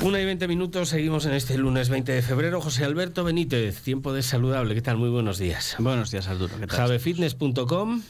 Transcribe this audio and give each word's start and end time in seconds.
Una 0.00 0.20
y 0.20 0.24
20 0.24 0.46
minutos, 0.46 0.90
seguimos 0.90 1.26
en 1.26 1.34
este 1.34 1.58
lunes 1.58 1.88
20 1.88 2.12
de 2.12 2.22
febrero. 2.22 2.60
José 2.60 2.84
Alberto 2.84 3.24
Benítez, 3.24 3.82
tiempo 3.82 4.12
de 4.12 4.22
saludable. 4.22 4.74
¿Qué 4.74 4.82
tal? 4.82 4.96
Muy 4.96 5.08
buenos 5.10 5.38
días. 5.38 5.74
Buenos 5.80 6.12
días, 6.12 6.28
Arturo. 6.28 6.54
¿Qué 6.60 6.68
tal? 6.68 6.78
Javefitness.com 6.78 8.02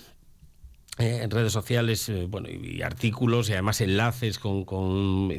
eh, 0.98 1.21
en 1.22 1.30
redes 1.30 1.53
sociales 1.53 2.08
eh, 2.08 2.26
bueno, 2.29 2.48
y, 2.48 2.82
artículos 2.82 3.48
y 3.48 3.53
además 3.53 3.80
enlaces 3.80 4.38
con, 4.38 4.64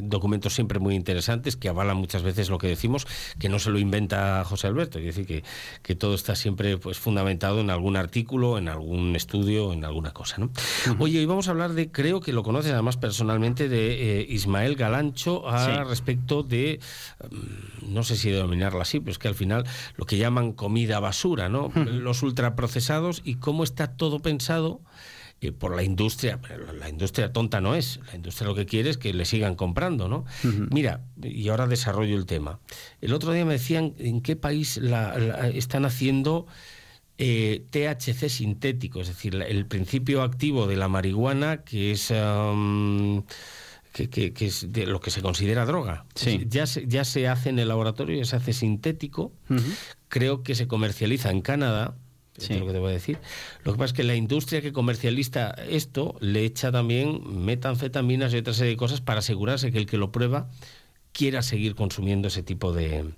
documentos 0.09 0.53
siempre 0.53 0.79
muy 0.79 0.96
interesantes 0.96 1.57
que 1.57 1.67
avalan 1.67 1.97
muchas 1.97 2.23
veces 2.23 2.49
lo 2.49 2.57
que 2.57 2.67
decimos, 2.67 3.05
que 3.39 3.49
no 3.49 3.60
se 3.60 3.69
lo 3.69 3.78
inventa 3.78 4.43
José 4.46 4.67
Alberto, 4.67 4.99
es 4.99 5.06
decir, 5.06 5.25
que, 5.25 5.43
que 5.81 5.96
todo 5.96 6.15
está 6.15 6.35
siempre 6.35 6.78
pues, 6.78 6.97
fundamentado 6.97 7.60
en 7.60 7.69
algún 7.69 7.97
artículo, 7.97 8.57
en 8.57 8.69
algún 8.69 9.15
estudio, 9.15 9.74
en 9.74 9.83
alguna 9.83 10.11
cosa. 10.11 10.37
¿no? 10.37 10.49
Oye, 10.97 11.19
hoy 11.19 11.25
vamos 11.25 11.49
a 11.49 11.51
hablar 11.51 11.73
de, 11.73 11.91
creo 11.91 12.21
que 12.21 12.31
lo 12.31 12.44
conoces 12.44 12.71
además 12.71 12.96
personalmente, 12.97 13.67
de 13.67 14.21
eh, 14.21 14.26
Ismael 14.29 14.76
Galancho 14.76 15.49
a 15.49 15.83
respecto 15.83 16.44
de, 16.44 16.80
mm, 17.30 17.94
no 17.94 18.03
sé 18.03 18.16
si 18.16 18.30
denominarla 18.30 18.84
así, 18.84 18.99
pero 18.99 19.12
es 19.12 19.20
que 19.20 19.27
al 19.27 19.35
final 19.35 19.65
lo 19.98 20.05
que 20.05 20.17
llaman 20.17 20.53
comida 20.53 20.99
basura, 20.99 21.49
¿no? 21.49 21.71
los 21.76 22.23
ultraprocesados 22.23 23.21
y 23.26 23.35
cómo 23.35 23.63
está 23.63 23.87
todo 23.87 24.20
pensado 24.20 24.81
por 25.57 25.75
la 25.75 25.84
industria, 25.84 26.39
la 26.77 26.89
industria 26.89 27.31
tonta 27.31 27.61
no 27.61 27.75
es, 27.75 27.99
la 28.07 28.16
industria 28.16 28.48
lo 28.48 28.55
que 28.55 28.66
quiere 28.66 28.89
es 28.89 28.98
que 28.98 29.13
le 29.13 29.23
sigan 29.23 29.55
comprando, 29.55 30.09
¿no? 30.09 30.25
Mira, 30.70 31.05
y 31.21 31.48
ahora 31.48 31.65
desarrollo 31.65 32.17
el 32.17 32.25
tema. 32.25 32.59
El 32.99 33.13
otro 33.13 33.31
día 33.31 33.45
me 33.45 33.53
decían 33.53 33.93
en 33.99 34.21
qué 34.21 34.35
país 34.35 34.77
la, 34.77 35.48
están 35.53 35.85
haciendo 35.85 36.45
eh, 37.17 37.65
THC 37.70 38.27
sintético, 38.27 38.99
es 38.99 39.07
decir, 39.07 39.35
el 39.35 39.65
principio 39.65 40.23
activo 40.23 40.67
de 40.67 40.75
la 40.75 40.89
marihuana 40.89 41.63
que 41.63 41.91
es... 41.91 42.13
que, 43.93 44.34
es 44.40 44.71
de 44.71 44.85
lo 44.87 44.99
que 44.99 45.09
se 45.09 45.21
considera 45.21 45.65
droga. 45.65 46.05
Sí. 46.15 46.45
Ya, 46.49 46.67
se, 46.67 46.85
ya 46.85 47.05
se 47.05 47.29
hace 47.29 47.49
en 47.49 47.59
el 47.59 47.70
laboratorio, 47.70 48.17
ya 48.17 48.26
se 48.26 48.35
hace 48.35 48.51
sintético. 48.51 49.31
Creo 50.09 50.43
que 50.43 50.54
se 50.55 50.67
comercializa 50.67 51.32
en 51.32 51.40
Canadá 51.41 51.95
lo 52.49 52.65
que 52.65 52.73
te 52.73 52.79
voy 52.79 52.91
a 52.91 52.93
decir. 52.93 53.18
Lo 53.63 53.73
que 53.73 53.77
pasa 53.77 53.91
es 53.91 53.93
que 53.93 54.04
la 54.04 54.15
industria 54.15 54.62
que 54.62 54.73
comercializa 54.73 55.51
esto 55.70 56.15
le 56.20 56.45
echa 56.45 56.71
también 56.71 57.21
metanfetaminas 57.45 58.34
y 58.34 58.37
otra 58.37 58.54
serie 58.54 58.71
de 58.71 58.77
cosas 58.77 59.01
para 59.01 59.20
asegurarse 59.20 59.71
que 59.71 59.77
el 59.77 59.85
que 59.85 59.98
lo 59.98 60.12
prueba 60.12 60.49
quiera 61.12 61.41
seguir 61.41 61.76
consumiendo 61.76 62.27
ese 62.27 62.43
tipo 62.43 62.71
de, 62.71 63.13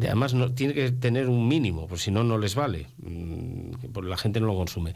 además 0.00 0.34
no 0.34 0.52
tiene 0.52 0.74
que 0.74 0.90
tener 0.90 1.28
un 1.28 1.48
mínimo, 1.48 1.86
pues 1.86 2.02
si 2.02 2.10
no 2.10 2.24
no 2.24 2.38
les 2.38 2.54
vale, 2.54 2.88
mm, 2.98 3.98
la 4.02 4.16
gente 4.16 4.40
no 4.40 4.46
lo 4.46 4.54
consume. 4.56 4.94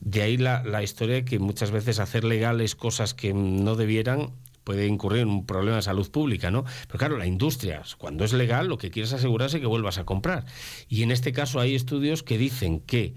De 0.00 0.22
ahí 0.22 0.36
la, 0.36 0.62
la 0.64 0.82
historia 0.82 1.16
de 1.16 1.24
que 1.24 1.38
muchas 1.38 1.70
veces 1.70 1.98
hacer 1.98 2.24
legales 2.24 2.74
cosas 2.74 3.14
que 3.14 3.34
no 3.34 3.76
debieran 3.76 4.30
puede 4.66 4.88
incurrir 4.88 5.20
en 5.20 5.28
un 5.28 5.46
problema 5.46 5.76
de 5.76 5.82
salud 5.82 6.10
pública, 6.10 6.50
¿no? 6.50 6.64
Pero 6.88 6.98
claro, 6.98 7.16
la 7.18 7.26
industria, 7.26 7.82
cuando 7.98 8.24
es 8.24 8.32
legal, 8.32 8.66
lo 8.66 8.78
que 8.78 8.90
quiere 8.90 9.06
es 9.06 9.12
asegurarse 9.12 9.60
que 9.60 9.66
vuelvas 9.66 9.98
a 9.98 10.04
comprar. 10.04 10.44
Y 10.88 11.04
en 11.04 11.12
este 11.12 11.32
caso 11.32 11.60
hay 11.60 11.76
estudios 11.76 12.24
que 12.24 12.36
dicen 12.36 12.80
que 12.80 13.14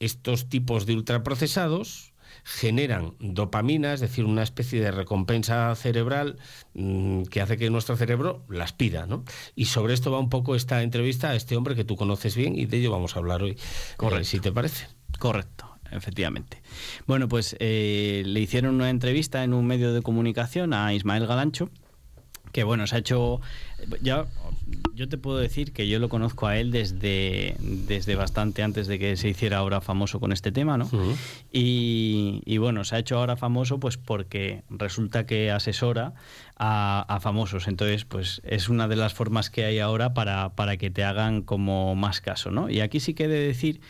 estos 0.00 0.48
tipos 0.48 0.86
de 0.86 0.94
ultraprocesados 0.94 2.14
generan 2.44 3.14
dopamina, 3.20 3.92
es 3.92 4.00
decir, 4.00 4.24
una 4.24 4.42
especie 4.42 4.80
de 4.80 4.90
recompensa 4.90 5.74
cerebral 5.74 6.38
mm, 6.72 7.24
que 7.24 7.42
hace 7.42 7.58
que 7.58 7.68
nuestro 7.68 7.96
cerebro 7.98 8.42
las 8.48 8.72
pida, 8.72 9.06
¿no? 9.06 9.22
Y 9.54 9.66
sobre 9.66 9.92
esto 9.92 10.10
va 10.10 10.18
un 10.18 10.30
poco 10.30 10.54
esta 10.54 10.82
entrevista 10.82 11.28
a 11.28 11.34
este 11.36 11.58
hombre 11.58 11.74
que 11.74 11.84
tú 11.84 11.96
conoces 11.96 12.36
bien 12.36 12.58
y 12.58 12.64
de 12.64 12.78
ello 12.78 12.90
vamos 12.90 13.16
a 13.16 13.18
hablar 13.18 13.42
hoy. 13.42 13.58
Correcto. 13.98 14.24
si 14.24 14.40
te 14.40 14.50
parece. 14.50 14.86
Correcto 15.18 15.75
efectivamente. 15.92 16.62
Bueno, 17.06 17.28
pues 17.28 17.56
eh, 17.60 18.22
le 18.26 18.40
hicieron 18.40 18.74
una 18.74 18.90
entrevista 18.90 19.44
en 19.44 19.54
un 19.54 19.66
medio 19.66 19.92
de 19.92 20.02
comunicación 20.02 20.72
a 20.72 20.92
Ismael 20.94 21.26
Galancho, 21.26 21.70
que 22.56 22.64
bueno, 22.64 22.86
se 22.86 22.96
ha 22.96 22.98
hecho. 23.00 23.42
Ya, 24.00 24.24
yo 24.94 25.10
te 25.10 25.18
puedo 25.18 25.36
decir 25.36 25.74
que 25.74 25.88
yo 25.88 25.98
lo 25.98 26.08
conozco 26.08 26.46
a 26.46 26.56
él 26.56 26.70
desde, 26.70 27.54
desde 27.60 28.14
bastante 28.16 28.62
antes 28.62 28.86
de 28.86 28.98
que 28.98 29.18
se 29.18 29.28
hiciera 29.28 29.58
ahora 29.58 29.82
famoso 29.82 30.20
con 30.20 30.32
este 30.32 30.52
tema, 30.52 30.78
¿no? 30.78 30.88
y, 31.52 32.56
bueno, 32.56 32.82
se 32.84 32.96
ha 32.96 32.98
hecho 32.98 33.18
ahora 33.18 33.36
famoso 33.36 33.78
pues 33.78 33.98
porque 33.98 34.62
resulta 34.70 35.26
que 35.26 35.50
asesora 35.50 36.14
a, 36.56 37.04
a, 37.06 37.20
famosos. 37.20 37.68
Entonces, 37.68 38.06
pues 38.06 38.40
es 38.42 38.70
una 38.70 38.88
de 38.88 38.96
las 38.96 39.12
formas 39.12 39.50
que 39.50 39.66
hay 39.66 39.78
ahora 39.78 40.14
para, 40.14 40.54
para 40.54 40.78
que 40.78 40.90
te 40.90 41.04
hagan 41.04 41.42
como 41.42 41.94
más 41.94 42.22
caso, 42.22 42.50
¿no? 42.50 42.70
Y 42.70 42.80
aquí 42.80 43.00
sí 43.00 43.12
que 43.12 43.24
he 43.24 43.28
de 43.28 43.46
decir 43.46 43.82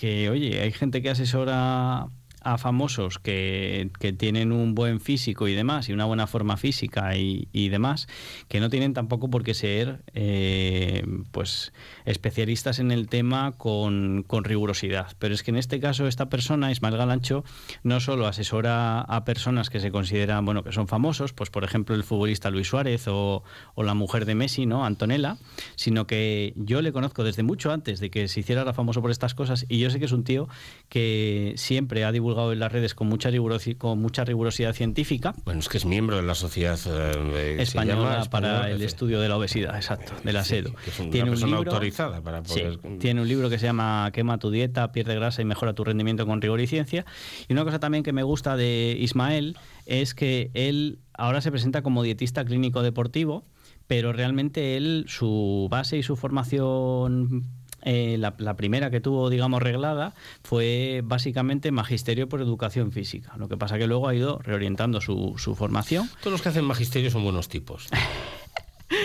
que, 0.00 0.30
oye, 0.30 0.60
hay 0.62 0.72
gente 0.72 1.02
que 1.02 1.10
asesora 1.10 2.10
a 2.42 2.58
famosos 2.58 3.18
que, 3.18 3.90
tienen 4.18 4.52
un 4.52 4.74
buen 4.74 5.00
físico 5.00 5.48
y 5.48 5.54
demás, 5.54 5.88
y 5.88 5.92
una 5.92 6.04
buena 6.04 6.26
forma 6.26 6.56
física 6.56 7.16
y, 7.16 7.68
demás, 7.68 8.08
que 8.48 8.60
no 8.60 8.70
tienen 8.70 8.94
tampoco 8.94 9.30
por 9.30 9.44
qué 9.44 9.54
ser 9.54 10.02
eh, 10.14 11.04
pues 11.30 11.72
especialistas 12.04 12.78
en 12.78 12.90
el 12.90 13.08
tema 13.08 13.52
con, 13.52 14.24
rigurosidad. 14.42 15.08
Pero 15.18 15.34
es 15.34 15.42
que 15.42 15.50
en 15.50 15.56
este 15.56 15.80
caso 15.80 16.06
esta 16.06 16.28
persona, 16.28 16.72
Ismael 16.72 16.96
Galancho, 16.96 17.44
no 17.82 18.00
solo 18.00 18.26
asesora 18.26 19.00
a 19.00 19.24
personas 19.24 19.70
que 19.70 19.80
se 19.80 19.90
consideran, 19.90 20.44
bueno, 20.44 20.64
que 20.64 20.72
son 20.72 20.88
famosos, 20.88 21.32
pues 21.32 21.50
por 21.50 21.64
ejemplo 21.64 21.94
el 21.94 22.04
futbolista 22.04 22.50
Luis 22.50 22.68
Suárez 22.68 23.06
o, 23.08 23.42
la 23.76 23.94
mujer 23.94 24.24
de 24.24 24.34
Messi, 24.34 24.66
¿no? 24.66 24.84
Antonella, 24.84 25.38
sino 25.74 26.06
que 26.06 26.52
yo 26.56 26.82
le 26.82 26.92
conozco 26.92 27.24
desde 27.24 27.42
mucho 27.42 27.72
antes 27.72 27.98
de 27.98 28.10
que 28.10 28.28
se 28.28 28.40
hiciera 28.40 28.70
famoso 28.72 29.00
por 29.00 29.10
estas 29.10 29.34
cosas 29.34 29.64
y 29.68 29.78
yo 29.78 29.90
sé 29.90 29.98
que 29.98 30.04
es 30.04 30.12
un 30.12 30.22
tío 30.22 30.48
que 30.88 31.54
siempre 31.56 32.04
ha 32.04 32.12
divulgado 32.12 32.29
en 32.52 32.58
las 32.58 32.72
redes 32.72 32.94
con 32.94 33.08
mucha, 33.08 33.30
rigurosidad, 33.30 33.78
con 33.78 34.00
mucha 34.00 34.24
rigurosidad 34.24 34.74
científica. 34.74 35.34
Bueno, 35.44 35.60
es 35.60 35.68
que 35.68 35.78
es 35.78 35.84
miembro 35.84 36.16
de 36.16 36.22
la 36.22 36.34
Sociedad 36.34 36.78
eh, 36.86 37.56
Española, 37.58 38.26
para 38.30 38.70
el 38.70 38.82
estudio 38.82 39.20
de 39.20 39.28
la 39.28 39.36
obesidad, 39.36 39.76
exacto, 39.76 40.12
de 40.24 40.32
la 40.32 40.44
SEDO. 40.44 40.72
tiene 41.10 41.30
un 41.30 41.40
libro, 41.40 41.56
autorizada 41.58 42.20
para 42.22 42.42
poder... 42.42 42.78
tiene 42.98 43.20
un 43.20 43.28
libro 43.28 43.50
que 43.50 43.58
se 43.58 43.66
llama 43.66 44.10
Quema 44.12 44.38
tu 44.38 44.50
dieta, 44.50 44.92
pierde 44.92 45.14
grasa 45.14 45.42
y 45.42 45.44
mejora 45.44 45.74
tu 45.74 45.84
rendimiento 45.84 46.26
con 46.26 46.40
rigor 46.40 46.60
y 46.60 46.66
ciencia. 46.66 47.04
Y 47.48 47.52
una 47.52 47.64
cosa 47.64 47.78
también 47.78 48.02
que 48.02 48.12
me 48.12 48.22
gusta 48.22 48.56
de 48.56 48.96
Ismael 48.98 49.56
es 49.86 50.14
que 50.14 50.50
él 50.54 51.00
ahora 51.14 51.40
se 51.40 51.50
presenta 51.50 51.82
como 51.82 52.02
dietista 52.02 52.44
clínico 52.44 52.82
deportivo, 52.82 53.44
pero 53.86 54.12
realmente 54.12 54.76
él, 54.76 55.04
su 55.08 55.68
base 55.70 55.98
y 55.98 56.02
su 56.02 56.16
formación 56.16 57.44
eh, 57.82 58.16
la, 58.18 58.56
primera 58.56 58.90
que 58.90 59.00
tuvo, 59.00 59.30
digamos, 59.30 59.62
reglada 59.62 60.14
fue 60.42 61.02
básicamente 61.04 61.70
magisterio 61.72 62.28
por 62.28 62.40
educación 62.40 62.92
física. 62.92 63.34
Lo 63.36 63.48
que 63.48 63.56
pasa 63.56 63.78
que 63.78 63.86
luego 63.86 64.08
ha 64.08 64.14
ido 64.14 64.38
reorientando 64.38 65.00
su, 65.00 65.34
su 65.38 65.54
formación. 65.54 66.08
Todos 66.20 66.32
los 66.32 66.42
que 66.42 66.50
hacen 66.50 66.64
magisterio 66.64 67.10
son 67.10 67.24
buenos 67.24 67.48
tipos. 67.48 67.88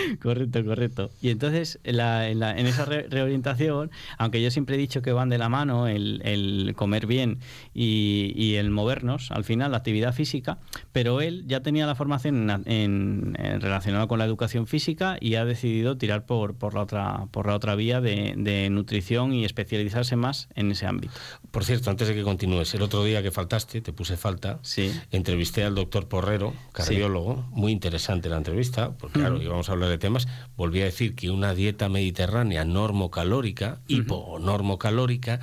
correcto, 0.22 0.64
correcto. 0.64 1.10
Y 1.20 1.30
entonces, 1.30 1.78
en, 1.84 2.66
esa 2.66 2.84
reorientación, 2.84 3.90
aunque 4.18 4.42
yo 4.42 4.50
siempre 4.50 4.76
he 4.76 4.78
dicho 4.78 5.02
que 5.02 5.12
van 5.12 5.28
de 5.28 5.38
la 5.38 5.48
mano 5.48 5.86
el, 5.88 6.72
comer 6.76 7.06
bien 7.06 7.40
y, 7.74 8.54
el 8.56 8.70
movernos, 8.70 9.30
al 9.30 9.44
final, 9.44 9.72
la 9.72 9.78
actividad 9.78 10.14
física, 10.14 10.58
pero 10.92 11.20
él 11.20 11.44
ya 11.46 11.60
tenía 11.60 11.86
la 11.86 11.94
formación 11.94 12.62
en, 12.66 13.34
relacionada 13.34 14.06
con 14.06 14.18
la 14.18 14.24
educación 14.24 14.66
física 14.66 15.16
y 15.20 15.34
ha 15.34 15.44
decidido 15.44 15.96
tirar 15.96 16.26
por, 16.26 16.54
por, 16.54 16.74
la, 16.74 16.82
otra, 16.82 17.26
por 17.30 17.46
la 17.46 17.54
otra 17.54 17.74
vía 17.74 18.00
de, 18.00 18.68
nutrición 18.70 19.32
y 19.32 19.44
especializarse 19.44 20.16
más 20.16 20.48
en 20.54 20.70
ese 20.70 20.86
ámbito. 20.86 21.12
Por 21.50 21.64
cierto, 21.64 21.90
antes 21.90 22.08
de 22.08 22.14
que 22.14 22.22
continúes, 22.22 22.74
el 22.74 22.82
otro 22.82 23.04
día 23.04 23.22
que 23.22 23.30
faltaste, 23.30 23.80
te 23.80 23.92
puse 23.92 24.16
falta, 24.16 24.58
sí. 24.62 24.92
entrevisté 25.10 25.64
al 25.64 25.74
doctor 25.74 26.08
Porrero, 26.08 26.52
cardiólogo, 26.72 27.44
muy 27.50 27.72
interesante 27.72 28.28
la 28.28 28.36
entrevista, 28.36 28.92
porque 28.92 29.20
claro, 29.20 29.40
íbamos 29.40 29.68
a 29.68 29.72
hablar 29.72 29.90
de 29.90 29.95
temas, 29.98 30.28
volví 30.56 30.80
a 30.80 30.84
decir 30.84 31.14
que 31.14 31.30
una 31.30 31.54
dieta 31.54 31.88
mediterránea 31.88 32.64
normocalórica, 32.64 33.80
hiponormocalórica, 33.88 35.40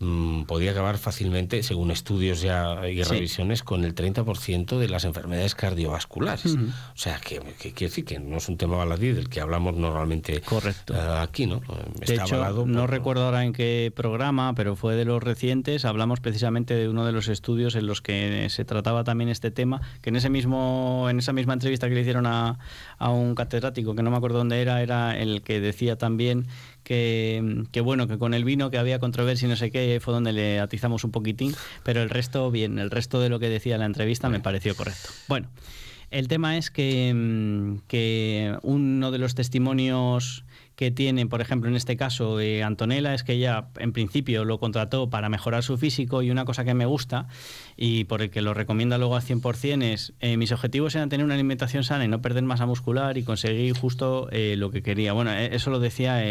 mm, 0.00 0.44
podía 0.44 0.72
acabar 0.72 0.98
fácilmente, 0.98 1.62
según 1.62 1.90
estudios 1.90 2.40
ya 2.40 2.88
y 2.88 3.02
revisiones, 3.02 3.62
con 3.62 3.84
el 3.84 3.94
30% 3.94 4.78
de 4.78 4.88
las 4.88 5.04
enfermedades 5.04 5.54
cardiovasculares. 5.54 6.56
O 6.56 6.96
sea, 6.96 7.18
que, 7.20 7.40
quiere 7.58 7.74
decir 7.78 8.04
que 8.04 8.18
no 8.18 8.36
es 8.36 8.48
un 8.48 8.56
tema 8.56 8.76
baladí 8.76 9.12
del 9.12 9.28
que 9.28 9.40
hablamos 9.40 9.74
normalmente 9.74 10.40
Correcto. 10.40 10.94
Eh, 10.94 11.18
aquí, 11.20 11.46
¿no? 11.46 11.60
de 12.06 12.14
hecho, 12.14 12.66
no 12.66 12.86
recuerdo 12.86 13.24
ahora 13.24 13.44
en 13.44 13.52
qué 13.52 13.92
programa, 13.94 14.54
pero 14.54 14.76
fue 14.76 14.94
de 14.94 15.04
los 15.04 15.22
recientes, 15.22 15.84
hablamos 15.84 16.20
precisamente 16.20 16.74
de 16.74 16.88
uno 16.88 17.04
de 17.04 17.12
los 17.12 17.28
estudios 17.28 17.74
en 17.74 17.86
los 17.86 18.02
que 18.02 18.48
se 18.50 18.64
trataba 18.64 19.04
también 19.04 19.30
este 19.30 19.50
tema, 19.50 19.80
que 20.02 20.10
en 20.10 20.16
ese 20.16 20.30
mismo 20.30 21.06
en 21.08 21.18
esa 21.18 21.32
misma 21.32 21.52
entrevista 21.54 21.88
que 21.88 21.94
le 21.94 22.00
hicieron 22.00 22.26
a, 22.26 22.58
a 22.98 23.10
un 23.10 23.34
catedrático 23.34 23.94
que 23.94 24.02
no 24.02 24.10
me 24.10 24.16
acuerdo 24.16 24.38
dónde 24.38 24.60
era, 24.60 24.82
era 24.82 25.18
el 25.18 25.42
que 25.42 25.60
decía 25.60 25.96
también 25.96 26.46
que, 26.88 27.80
bueno, 27.82 28.08
que 28.08 28.18
con 28.18 28.32
el 28.32 28.44
vino 28.44 28.70
que 28.70 28.78
había 28.78 28.98
controversia 28.98 29.46
y 29.46 29.50
no 29.50 29.56
sé 29.56 29.70
qué, 29.70 30.00
fue 30.02 30.14
donde 30.14 30.32
le 30.32 30.58
atizamos 30.58 31.04
un 31.04 31.10
poquitín, 31.10 31.54
pero 31.82 32.02
el 32.02 32.08
resto, 32.08 32.50
bien, 32.50 32.78
el 32.78 32.90
resto 32.90 33.20
de 33.20 33.28
lo 33.28 33.38
que 33.38 33.50
decía 33.50 33.76
la 33.76 33.84
entrevista 33.84 34.30
me 34.30 34.40
pareció 34.40 34.74
correcto. 34.74 35.10
Bueno, 35.28 35.48
el 36.10 36.28
tema 36.28 36.56
es 36.56 36.70
que, 36.70 37.76
que 37.88 38.56
uno 38.62 39.10
de 39.10 39.18
los 39.18 39.34
testimonios 39.34 40.44
que 40.78 40.92
tiene, 40.92 41.26
por 41.26 41.40
ejemplo, 41.40 41.68
en 41.68 41.74
este 41.74 41.96
caso, 41.96 42.38
eh, 42.38 42.62
Antonella, 42.62 43.12
es 43.12 43.24
que 43.24 43.32
ella 43.32 43.66
en 43.78 43.92
principio 43.92 44.44
lo 44.44 44.60
contrató 44.60 45.10
para 45.10 45.28
mejorar 45.28 45.64
su 45.64 45.76
físico 45.76 46.22
y 46.22 46.30
una 46.30 46.44
cosa 46.44 46.64
que 46.64 46.72
me 46.72 46.86
gusta 46.86 47.26
y 47.76 48.04
por 48.04 48.22
el 48.22 48.30
que 48.30 48.42
lo 48.42 48.54
recomienda 48.54 48.96
luego 48.96 49.16
al 49.16 49.22
100% 49.22 49.82
es, 49.82 50.12
eh, 50.20 50.36
mis 50.36 50.52
objetivos 50.52 50.94
eran 50.94 51.08
tener 51.08 51.24
una 51.26 51.34
alimentación 51.34 51.82
sana 51.82 52.04
y 52.04 52.08
no 52.08 52.22
perder 52.22 52.44
masa 52.44 52.64
muscular 52.64 53.18
y 53.18 53.24
conseguir 53.24 53.76
justo 53.76 54.28
eh, 54.30 54.54
lo 54.56 54.70
que 54.70 54.84
quería. 54.84 55.12
Bueno, 55.14 55.32
eso 55.32 55.70
lo 55.70 55.80
decía 55.80 56.22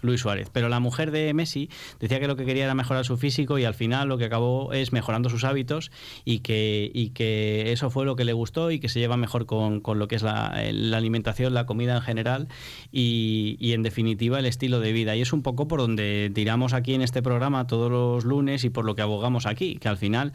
Luis 0.00 0.22
Suárez, 0.22 0.48
pero 0.50 0.70
la 0.70 0.80
mujer 0.80 1.10
de 1.10 1.34
Messi 1.34 1.68
decía 2.00 2.18
que 2.18 2.28
lo 2.28 2.36
que 2.36 2.46
quería 2.46 2.64
era 2.64 2.74
mejorar 2.74 3.04
su 3.04 3.18
físico 3.18 3.58
y 3.58 3.66
al 3.66 3.74
final 3.74 4.08
lo 4.08 4.16
que 4.16 4.24
acabó 4.24 4.72
es 4.72 4.94
mejorando 4.94 5.28
sus 5.28 5.44
hábitos 5.44 5.90
y 6.24 6.38
que, 6.38 6.90
y 6.94 7.10
que 7.10 7.72
eso 7.72 7.90
fue 7.90 8.06
lo 8.06 8.16
que 8.16 8.24
le 8.24 8.32
gustó 8.32 8.70
y 8.70 8.80
que 8.80 8.88
se 8.88 9.00
lleva 9.00 9.18
mejor 9.18 9.44
con, 9.44 9.82
con 9.82 9.98
lo 9.98 10.08
que 10.08 10.16
es 10.16 10.22
la, 10.22 10.58
la, 10.72 10.96
alimentación, 10.96 11.52
la 11.52 11.66
comida 11.66 11.96
en 11.96 12.02
general 12.02 12.48
y, 12.90 13.58
y 13.60 13.74
en 13.74 13.81
en 13.82 13.84
definitiva 13.84 14.38
el 14.38 14.46
estilo 14.46 14.78
de 14.78 14.92
vida. 14.92 15.16
Y 15.16 15.22
es 15.22 15.32
un 15.32 15.42
poco 15.42 15.66
por 15.66 15.80
donde 15.80 16.30
tiramos 16.32 16.72
aquí 16.72 16.94
en 16.94 17.02
este 17.02 17.20
programa 17.20 17.66
todos 17.66 17.90
los 17.90 18.24
lunes 18.24 18.62
y 18.62 18.70
por 18.70 18.84
lo 18.84 18.94
que 18.94 19.02
abogamos 19.02 19.44
aquí, 19.44 19.74
que 19.76 19.88
al 19.88 19.96
final, 19.96 20.32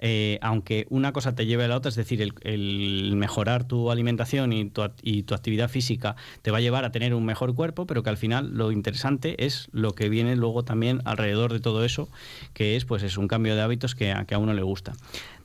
eh, 0.00 0.38
aunque 0.42 0.86
una 0.90 1.14
cosa 1.14 1.34
te 1.34 1.46
lleve 1.46 1.64
a 1.64 1.68
la 1.68 1.76
otra, 1.76 1.88
es 1.88 1.94
decir, 1.94 2.20
el, 2.20 3.12
mejorar 3.16 3.64
tu 3.64 3.90
alimentación 3.90 4.52
y 4.52 4.68
tu, 4.68 4.82
y 5.02 5.22
tu, 5.22 5.34
actividad 5.34 5.70
física 5.70 6.14
te 6.42 6.50
va 6.50 6.58
a 6.58 6.60
llevar 6.60 6.84
a 6.84 6.92
tener 6.92 7.14
un 7.14 7.24
mejor 7.24 7.54
cuerpo, 7.54 7.86
pero 7.86 8.02
que 8.02 8.10
al 8.10 8.18
final 8.18 8.50
lo 8.54 8.70
interesante 8.70 9.46
es 9.46 9.68
lo 9.72 9.94
que 9.94 10.10
viene 10.10 10.36
luego 10.36 10.62
también 10.62 11.00
alrededor 11.06 11.54
de 11.54 11.60
todo 11.60 11.86
eso, 11.86 12.10
que 12.52 12.76
es 12.76 12.84
pues 12.84 13.02
es 13.02 13.16
un 13.16 13.28
cambio 13.28 13.56
de 13.56 13.62
hábitos 13.62 13.94
que 13.94 14.12
a, 14.12 14.26
que 14.26 14.34
a 14.34 14.38
uno 14.38 14.52
le 14.52 14.62
gusta. 14.62 14.92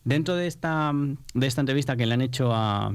Dentro 0.04 0.36
de 0.36 0.48
esta, 0.48 0.92
de 1.34 1.48
esta 1.48 1.62
entrevista 1.62 1.96
que 1.96 2.06
le 2.06 2.13
han 2.16 2.22
hecho 2.22 2.54
a, 2.54 2.94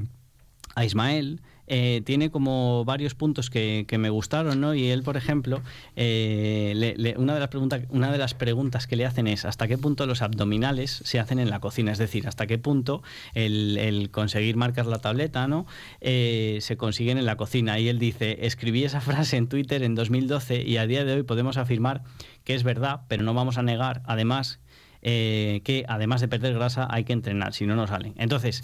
a 0.75 0.85
Ismael, 0.85 1.41
eh, 1.73 2.01
tiene 2.03 2.31
como 2.31 2.83
varios 2.83 3.15
puntos 3.15 3.49
que, 3.49 3.85
me 3.97 4.09
gustaron, 4.09 4.59
¿no? 4.59 4.73
Y 4.73 4.89
él, 4.89 5.03
por 5.03 5.15
ejemplo, 5.15 5.61
eh, 5.95 7.15
una, 7.17 7.33
de 7.33 7.39
las 7.39 7.47
preguntas, 7.47 7.83
una 7.87 8.11
de 8.11 8.17
las 8.17 8.33
preguntas 8.33 8.87
que 8.87 8.97
le 8.97 9.05
hacen 9.05 9.25
es 9.25 9.45
¿hasta 9.45 9.69
qué 9.69 9.77
punto 9.77 10.05
los 10.05 10.21
abdominales 10.21 11.01
se 11.05 11.17
hacen 11.17 11.39
en 11.39 11.49
la 11.49 11.61
cocina? 11.61 11.93
Es 11.93 11.97
decir, 11.97 12.27
¿hasta 12.27 12.45
qué 12.45 12.57
punto 12.57 13.03
el, 13.35 14.09
conseguir 14.11 14.57
marcar 14.57 14.85
la 14.85 14.99
tableta, 14.99 15.47
¿no? 15.47 15.65
Eh, 16.01 16.57
se 16.59 16.75
consiguen 16.75 17.17
en 17.17 17.25
la 17.25 17.37
cocina? 17.37 17.79
Y 17.79 17.87
él 17.87 17.99
dice, 17.99 18.45
escribí 18.45 18.83
esa 18.83 18.99
frase 18.99 19.37
en 19.37 19.47
Twitter 19.47 19.81
en 19.83 19.95
2012 19.95 20.63
y 20.63 20.75
a 20.75 20.85
día 20.85 21.05
de 21.05 21.13
hoy 21.13 21.23
podemos 21.23 21.55
afirmar 21.55 22.03
que 22.43 22.53
es 22.53 22.63
verdad, 22.63 23.03
pero 23.07 23.23
no 23.23 23.33
vamos 23.33 23.57
a 23.57 23.63
negar, 23.63 24.01
además, 24.07 24.59
que 25.01 25.85
además 25.87 26.19
de 26.19 26.27
perder 26.27 26.53
grasa 26.53 26.85
hay 26.91 27.05
que 27.05 27.13
entrenar, 27.13 27.53
si 27.53 27.65
no, 27.65 27.77
no 27.77 27.87
salen. 27.87 28.13
Entonces, 28.17 28.61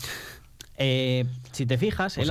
eh, 0.80 1.26
si 1.52 1.66
te 1.66 1.80
fijas, 1.80 2.20
él, 2.20 2.30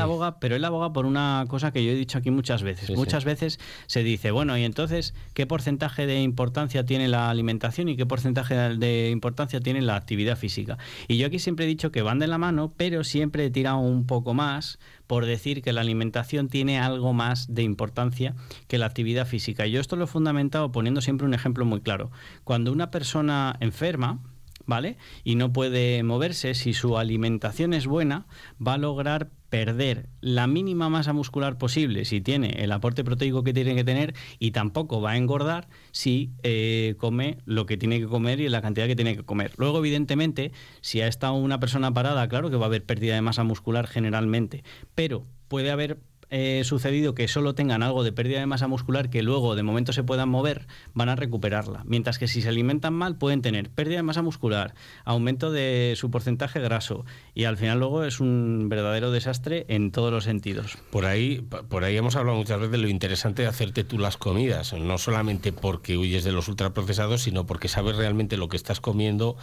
aboga, 0.00 0.40
pero 0.40 0.56
él 0.56 0.64
aboga 0.64 0.94
por 0.94 1.04
una 1.04 1.44
cosa 1.48 1.70
que 1.70 1.84
yo 1.84 1.92
he 1.92 1.94
dicho 1.94 2.16
aquí 2.16 2.30
muchas 2.30 2.62
veces. 2.62 2.96
muchas 2.96 3.26
veces 3.26 3.60
se 3.86 4.02
dice, 4.02 4.30
bueno, 4.30 4.56
y 4.56 4.64
entonces, 4.64 5.14
¿qué 5.34 5.46
porcentaje 5.46 6.06
de 6.06 6.22
importancia 6.22 6.86
tiene 6.86 7.08
la 7.08 7.28
alimentación 7.28 7.90
y 7.90 7.96
qué 7.96 8.06
porcentaje 8.06 8.54
de 8.54 9.10
importancia 9.10 9.60
tiene 9.60 9.82
la 9.82 9.96
actividad 9.96 10.38
física? 10.38 10.78
Y 11.08 11.18
yo 11.18 11.26
aquí 11.26 11.38
siempre 11.38 11.66
he 11.66 11.68
dicho 11.68 11.92
que 11.92 12.00
van 12.00 12.18
de 12.18 12.26
la 12.26 12.38
mano, 12.38 12.72
pero 12.74 13.04
siempre 13.04 13.44
he 13.44 13.50
tirado 13.50 13.78
un 13.78 14.06
poco 14.06 14.32
más 14.32 14.78
por 15.06 15.26
decir 15.26 15.60
que 15.60 15.74
la 15.74 15.82
alimentación 15.82 16.48
tiene 16.48 16.78
algo 16.78 17.12
más 17.12 17.54
de 17.54 17.64
importancia 17.64 18.34
que 18.66 18.78
la 18.78 18.86
actividad 18.86 19.26
física. 19.26 19.66
Y 19.66 19.72
yo 19.72 19.80
esto 19.80 19.96
lo 19.96 20.04
he 20.04 20.08
fundamentado 20.08 20.72
poniendo 20.72 21.02
siempre 21.02 21.26
un 21.26 21.34
ejemplo 21.34 21.66
muy 21.66 21.82
claro. 21.82 22.10
Cuando 22.44 22.72
una 22.72 22.90
persona 22.90 23.56
enferma, 23.60 24.20
¿vale? 24.68 24.98
Y 25.24 25.34
no 25.34 25.52
puede 25.52 26.04
moverse, 26.04 26.54
si 26.54 26.74
su 26.74 26.98
alimentación 26.98 27.72
es 27.72 27.86
buena, 27.86 28.26
va 28.64 28.74
a 28.74 28.78
lograr 28.78 29.30
perder 29.48 30.10
la 30.20 30.46
mínima 30.46 30.90
masa 30.90 31.14
muscular 31.14 31.56
posible 31.56 32.04
si 32.04 32.20
tiene 32.20 32.50
el 32.62 32.70
aporte 32.70 33.02
proteico 33.02 33.42
que 33.42 33.54
tiene 33.54 33.74
que 33.74 33.82
tener 33.82 34.14
y 34.38 34.50
tampoco 34.50 35.00
va 35.00 35.12
a 35.12 35.16
engordar 35.16 35.68
si 35.90 36.32
eh, 36.42 36.96
come 36.98 37.38
lo 37.46 37.64
que 37.64 37.78
tiene 37.78 37.98
que 37.98 38.06
comer 38.06 38.40
y 38.40 38.48
la 38.50 38.60
cantidad 38.60 38.86
que 38.86 38.94
tiene 38.94 39.16
que 39.16 39.24
comer. 39.24 39.52
Luego, 39.56 39.78
evidentemente, 39.78 40.52
si 40.82 41.00
ha 41.00 41.08
estado 41.08 41.32
una 41.32 41.58
persona 41.58 41.94
parada, 41.94 42.28
claro 42.28 42.50
que 42.50 42.56
va 42.56 42.66
a 42.66 42.68
haber 42.68 42.84
pérdida 42.84 43.14
de 43.14 43.22
masa 43.22 43.44
muscular 43.44 43.86
generalmente, 43.86 44.64
pero 44.94 45.24
puede 45.48 45.70
haber 45.70 45.98
eh, 46.30 46.62
sucedido 46.64 47.14
que 47.14 47.28
solo 47.28 47.54
tengan 47.54 47.82
algo 47.82 48.04
de 48.04 48.12
pérdida 48.12 48.40
de 48.40 48.46
masa 48.46 48.68
muscular 48.68 49.10
que 49.10 49.22
luego 49.22 49.56
de 49.56 49.62
momento 49.62 49.92
se 49.92 50.02
puedan 50.02 50.28
mover, 50.28 50.66
van 50.94 51.08
a 51.08 51.16
recuperarla. 51.16 51.82
Mientras 51.86 52.18
que 52.18 52.28
si 52.28 52.42
se 52.42 52.48
alimentan 52.48 52.94
mal 52.94 53.16
pueden 53.16 53.42
tener 53.42 53.70
pérdida 53.70 53.96
de 53.96 54.02
masa 54.02 54.22
muscular, 54.22 54.74
aumento 55.04 55.50
de 55.50 55.94
su 55.96 56.10
porcentaje 56.10 56.60
graso 56.60 57.04
y 57.34 57.44
al 57.44 57.56
final 57.56 57.78
luego 57.78 58.04
es 58.04 58.20
un 58.20 58.68
verdadero 58.68 59.10
desastre 59.10 59.64
en 59.68 59.90
todos 59.90 60.12
los 60.12 60.24
sentidos. 60.24 60.76
Por 60.90 61.06
ahí, 61.06 61.40
por 61.68 61.84
ahí 61.84 61.96
hemos 61.96 62.16
hablado 62.16 62.36
muchas 62.36 62.58
veces 62.58 62.72
de 62.72 62.78
lo 62.78 62.88
interesante 62.88 63.42
de 63.42 63.48
hacerte 63.48 63.84
tú 63.84 63.98
las 63.98 64.16
comidas, 64.16 64.72
no 64.72 64.98
solamente 64.98 65.52
porque 65.52 65.96
huyes 65.96 66.24
de 66.24 66.32
los 66.32 66.48
ultraprocesados, 66.48 67.22
sino 67.22 67.46
porque 67.46 67.68
sabes 67.68 67.96
realmente 67.96 68.36
lo 68.36 68.48
que 68.48 68.56
estás 68.56 68.80
comiendo, 68.80 69.36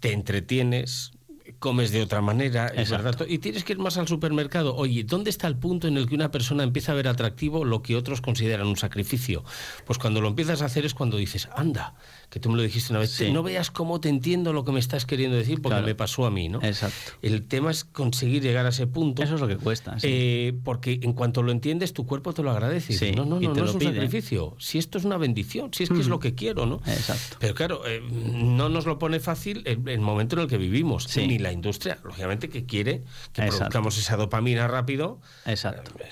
te 0.00 0.12
entretienes, 0.12 1.12
comes 1.58 1.90
de 1.90 2.02
otra 2.02 2.20
manera, 2.20 2.68
es 2.68 2.90
verdad. 2.90 3.26
Y 3.28 3.38
tienes 3.38 3.64
que 3.64 3.72
ir 3.72 3.78
más 3.78 3.98
al 3.98 4.08
supermercado. 4.08 4.74
Oye, 4.74 5.04
¿dónde 5.04 5.30
está 5.30 5.46
el 5.46 5.56
punto 5.56 5.88
en 5.88 5.96
el 5.96 6.08
que 6.08 6.14
una 6.14 6.30
persona 6.30 6.62
empieza 6.62 6.92
a 6.92 6.94
ver 6.94 7.08
atractivo 7.08 7.64
lo 7.64 7.82
que 7.82 7.96
otros 7.96 8.20
consideran 8.20 8.66
un 8.66 8.76
sacrificio? 8.76 9.44
Pues 9.86 9.98
cuando 9.98 10.20
lo 10.20 10.28
empiezas 10.28 10.62
a 10.62 10.66
hacer 10.66 10.84
es 10.84 10.94
cuando 10.94 11.16
dices, 11.16 11.48
anda, 11.54 11.94
que 12.30 12.40
tú 12.40 12.50
me 12.50 12.56
lo 12.56 12.62
dijiste 12.62 12.92
una 12.92 13.00
vez, 13.00 13.20
no 13.32 13.42
veas 13.42 13.70
cómo 13.70 14.00
te 14.00 14.08
entiendo 14.08 14.52
lo 14.52 14.64
que 14.64 14.72
me 14.72 14.80
estás 14.80 15.06
queriendo 15.06 15.36
decir 15.36 15.60
porque 15.60 15.82
me 15.82 15.94
pasó 15.94 16.26
a 16.26 16.30
mí, 16.30 16.48
¿no? 16.48 16.62
Exacto. 16.62 17.12
El 17.22 17.46
tema 17.46 17.70
es 17.70 17.84
conseguir 17.84 18.42
llegar 18.42 18.66
a 18.66 18.70
ese 18.70 18.86
punto. 18.86 19.22
Eso 19.22 19.34
es 19.34 19.40
lo 19.40 19.48
que 19.48 19.56
cuesta. 19.56 19.96
Eh, 20.02 20.54
porque 20.64 21.00
en 21.02 21.12
cuanto 21.12 21.42
lo 21.42 21.52
entiendes, 21.52 21.92
tu 21.92 22.06
cuerpo 22.06 22.32
te 22.32 22.42
lo 22.42 22.50
agradece. 22.50 23.12
no, 23.12 23.24
no, 23.24 23.40
no, 23.40 23.54
no 23.54 23.64
es 23.64 23.74
un 23.74 23.80
sacrificio. 23.80 24.56
Si 24.58 24.78
esto 24.78 24.98
es 24.98 25.04
una 25.04 25.16
bendición, 25.16 25.72
si 25.72 25.84
es 25.84 25.90
que 25.90 26.00
es 26.00 26.08
lo 26.08 26.18
que 26.18 26.34
quiero, 26.34 26.66
¿no? 26.66 26.80
Exacto. 26.86 27.36
Pero 27.38 27.54
claro, 27.54 27.82
eh, 27.86 28.00
no 28.10 28.68
nos 28.68 28.86
lo 28.86 28.98
pone 28.98 29.20
fácil 29.20 29.62
el, 29.66 30.00
momento 30.00 30.36
en 30.36 30.42
el 30.42 30.48
que 30.48 30.58
vivimos. 30.58 31.06
Ni 31.32 31.38
la 31.38 31.50
industria, 31.50 31.96
lógicamente, 32.04 32.50
que 32.50 32.66
quiere 32.66 33.00
que 33.32 33.42
produzcamos 33.42 33.96
esa 33.96 34.16
dopamina 34.18 34.68
rápido. 34.68 35.18
Exacto. 35.46 35.92
Eh, 35.98 36.10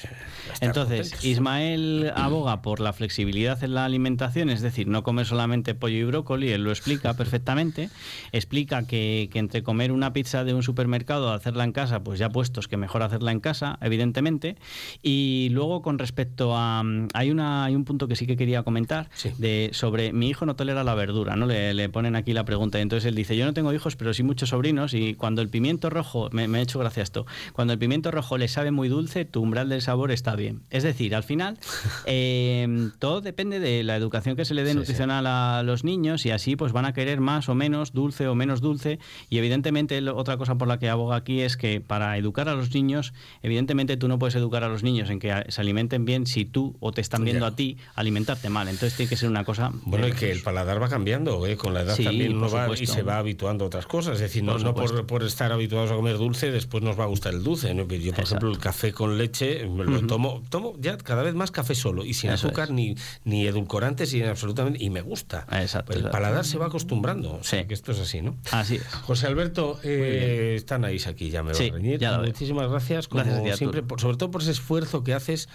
Entonces, 0.63 1.23
Ismael 1.23 2.11
aboga 2.17 2.63
por 2.63 2.81
la 2.81 2.95
flexibilidad 2.95 3.63
en 3.63 3.75
la 3.75 3.85
alimentación, 3.85 4.49
es 4.49 4.63
decir, 4.63 4.89
no 4.89 5.03
comer 5.03 5.27
solamente 5.27 5.75
pollo 5.75 5.99
y 5.99 6.05
brócoli, 6.05 6.51
él 6.53 6.65
lo 6.65 6.71
explica 6.71 7.13
perfectamente. 7.19 7.91
Explica 8.33 8.87
que, 8.87 9.29
entre 9.35 9.63
comer 9.63 9.93
una 9.93 10.15
pizza 10.15 10.43
de 10.45 10.55
un 10.55 10.63
supermercado 10.63 11.29
o 11.29 11.31
hacerla 11.33 11.65
en 11.65 11.73
casa, 11.73 12.03
pues 12.03 12.19
ya 12.19 12.31
puestos 12.31 12.67
que 12.67 12.79
mejor 12.79 13.03
hacerla 13.03 13.33
en 13.33 13.41
casa, 13.41 13.79
evidentemente. 13.83 14.57
Y 15.03 15.49
luego 15.51 15.83
con 15.83 15.99
respecto 15.99 16.57
a... 16.57 16.83
Hay, 17.13 17.31
una, 17.31 17.65
hay 17.67 17.75
un 17.75 17.85
punto 17.85 18.09
que 18.09 18.17
sí 18.17 18.27
que 18.27 18.39
quería 18.39 18.63
comentar 18.63 19.11
de, 19.37 19.69
sobre 19.75 20.15
mi 20.15 20.31
hijo 20.31 20.47
no 20.47 20.57
tolera 20.57 20.83
la 20.83 20.95
verdura, 20.95 21.37
¿no? 21.37 21.47
Le, 21.47 21.89
ponen 21.91 22.17
aquí 22.17 22.33
la 22.33 22.45
pregunta. 22.45 22.79
Y 22.79 22.83
entonces 22.83 23.09
él 23.09 23.15
dice, 23.15 23.37
yo 23.37 23.45
no 23.45 23.53
tengo 23.53 23.73
hijos, 23.73 23.97
pero 23.97 24.15
sí 24.15 24.23
muchos 24.23 24.51
sobrinos 24.51 24.95
y 24.95 25.10
cuando 25.15 25.43
el 25.43 25.49
pimiento 25.49 25.91
rojo, 25.91 26.29
me, 26.33 26.49
me 26.49 26.59
ha 26.59 26.63
hecho 26.63 26.79
gracia 26.79 27.03
esto, 27.03 27.27
cuando 27.53 27.73
el 27.73 27.79
pimiento 27.79 28.11
rojo 28.11 28.39
le 28.39 28.49
sabe 28.49 28.71
muy 28.71 28.89
dulce, 28.89 29.25
tu 29.25 29.43
umbral 29.43 29.69
del 29.69 29.83
sabor 29.83 30.11
está 30.11 30.37
bien. 30.37 30.63
Es 30.71 30.83
decir, 30.83 31.15
al 31.15 31.23
final, 31.23 31.59
eh, 32.07 32.91
todo 32.99 33.21
depende 33.21 33.61
de 33.61 33.83
la 33.83 33.97
educación 33.97 34.37
que 34.37 34.45
se 34.45 34.55
le 34.55 34.65
dé 34.65 34.75
nutricional 34.75 35.27
a 35.27 35.63
los 35.63 35.85
niños 35.85 36.27
y 36.27 36.31
así 36.31 36.57
pues 36.57 36.73
van 36.73 36.85
a 36.85 36.93
querer 36.93 37.21
más 37.21 37.49
o 37.49 37.55
menos 37.55 37.93
dulce 37.93 38.29
o 38.29 38.35
menos 38.35 38.61
dulce. 38.61 38.99
Y 39.29 39.39
evidentemente 39.39 40.01
otra 40.11 40.37
cosa 40.37 40.57
por 40.57 40.69
la 40.69 40.79
que 40.79 40.89
aboga 40.89 41.17
aquí 41.17 41.41
es 41.41 41.57
que 41.57 41.81
para 41.81 42.17
educar 42.17 42.49
a 42.49 42.55
los 42.55 42.75
niños 42.75 43.13
evidentemente 43.43 43.97
tú 43.97 44.09
no 44.09 44.19
puedes 44.19 44.35
educar 44.35 44.65
a 44.65 44.69
los 44.69 44.83
niños 44.83 45.11
en 45.11 45.19
que 45.19 45.45
se 45.49 45.61
alimenten 45.61 46.05
bien 46.05 46.27
si 46.27 46.45
tú 46.45 46.77
o 46.81 46.93
te 46.93 47.01
están 47.01 47.25
viendo 47.25 47.47
a 47.47 47.57
ti 47.57 47.79
alimentarte 47.95 48.49
mal. 48.51 48.69
Entonces 48.69 48.97
tiene 48.97 49.11
que 49.11 49.17
ser 49.17 49.29
una 49.29 49.45
cosa 49.45 49.71
bueno 49.85 50.09
y 50.09 50.13
que 50.13 50.31
el 50.31 50.43
paladar 50.43 50.83
va 50.83 50.89
cambiando 50.89 51.47
¿eh? 51.47 51.57
con 51.57 51.75
la 51.75 51.83
edad 51.83 51.97
también 51.97 52.37
uno 52.37 52.51
va 52.51 52.69
y 52.79 52.87
se 52.87 53.03
va 53.03 53.19
habituando 53.19 53.65
a 53.65 53.67
otras 53.67 53.87
cosas. 53.87 54.15
Es 54.15 54.21
decir 54.21 54.45
no, 54.45 54.59
por, 54.75 54.75
por, 54.75 55.00
estar 55.23 55.53
habituados 55.53 55.91
a 55.91 55.95
comer 55.95 56.19
dulce 56.19 56.51
después 56.51 56.83
nos 56.83 56.99
va 56.99 57.05
a 57.05 57.09
gustar 57.09 57.35
el 57.35 57.43
dulce 57.43 57.75
¿no? 57.75 57.87
yo 57.87 58.13
por 58.13 58.25
ejemplo 58.25 58.51
el 58.51 58.59
café 58.59 58.93
con 58.93 59.19
leche 59.19 59.67
me 59.69 59.85
lo 59.85 60.07
tomo 60.07 60.43
tomo 60.49 60.75
ya 60.79 60.97
cada 60.97 61.23
vez 61.23 61.35
más 61.35 61.51
café 61.51 61.75
solo 61.75 62.05
y 62.05 62.15
sin 62.15 62.31
azúcar 62.31 62.71
ni 62.71 62.97
ni 63.25 63.47
edulcorantes 63.47 64.13
ni 64.15 64.23
absolutamente 64.23 64.83
y 64.83 64.91
me 64.91 65.03
gusta 65.03 65.47
Exacto 65.51 65.91
el 65.93 66.11
paladar 66.11 66.45
se 66.45 66.59
va 66.59 66.67
acostumbrando. 66.67 67.35
O 67.35 67.45
sea, 67.45 67.67
que 67.67 67.75
esto 67.75 67.93
es 67.93 67.99
así, 67.99 68.23
¿no? 68.23 68.37
Así 68.51 68.77
es. 68.77 68.85
José 68.85 69.27
Alberto, 69.27 69.79
eh, 69.83 70.55
están 70.57 70.85
ahí 70.85 71.01
aquí, 71.07 71.31
ya 71.31 71.43
me 71.43 71.53
va 71.53 71.59
a 71.59 71.71
reñir. 71.71 72.01
Muchísimas 72.25 72.69
gracias, 72.69 73.09
como 73.09 73.25
siempre, 73.55 73.83
sobre 73.99 74.17
todo 74.17 74.31
por 74.31 74.43
ese 74.43 74.53
esfuerzo 74.53 75.05
que 75.05 75.15
haces. 75.15 75.49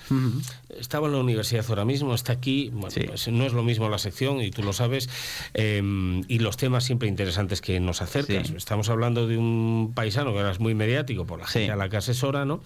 Estaba 0.70 1.08
en 1.08 1.14
la 1.14 1.20
universidad 1.20 1.66
ahora 1.70 1.86
mismo, 1.86 2.14
está 2.14 2.34
aquí. 2.34 2.72
Pues 2.80 3.28
no 3.28 3.46
es 3.46 3.54
lo 3.54 3.64
mismo 3.64 3.90
la 3.90 3.98
sección, 3.98 4.42
y 4.42 4.52
tú 4.52 4.64
lo 4.64 4.74
sabes, 4.74 5.10
em, 5.54 6.24
y 6.28 6.40
los 6.40 6.58
temas 6.58 6.84
siempre 6.84 7.08
interesantes 7.08 7.62
que 7.62 7.80
nos 7.80 8.02
acercas. 8.02 8.52
Estamos 8.52 8.90
hablando 8.90 9.28
de 9.28 9.35
un 9.36 9.94
paisano 9.96 10.32
que 10.32 10.40
ahora 10.40 10.52
es 10.52 10.60
muy 10.60 10.76
mediático 10.76 11.26
por 11.26 11.40
la 11.40 11.48
gente 11.48 11.72
a 11.72 11.76
la 11.76 11.90
que 11.90 11.98
asesora, 11.98 12.46
¿no? 12.46 12.62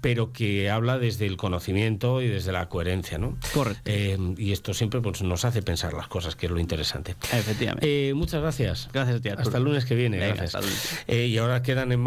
Pero 0.00 0.32
que 0.32 0.70
habla 0.70 0.98
desde 0.98 1.26
el 1.26 1.36
conocimiento 1.36 2.22
y 2.22 2.28
desde 2.28 2.52
la 2.52 2.68
coherencia, 2.68 3.18
¿no? 3.18 3.36
Correcto. 3.52 3.82
Em, 3.84 4.34
y 4.38 4.52
esto 4.52 4.74
siempre 4.74 5.00
pues, 5.00 5.22
nos 5.22 5.44
hace 5.44 5.62
pensar 5.62 5.92
las 5.94 6.08
cosas, 6.08 6.36
que 6.36 6.46
es 6.46 6.52
lo 6.52 6.58
interesante. 6.58 7.16
Efectivamente. 7.32 8.08
Eh, 8.08 8.14
muchas 8.14 8.40
gracias. 8.40 8.88
Gracias 8.92 9.16
a 9.16 9.20
ti. 9.20 9.28
Hasta 9.28 9.58
el 9.58 9.64
lunes 9.64 9.84
que 9.84 9.94
viene. 9.94 10.18
gracias. 10.18 10.56
Eh, 11.06 11.26
y 11.26 11.38
ahora 11.38 11.62
quedan 11.62 11.92
en 11.92 12.00
manos 12.00 12.04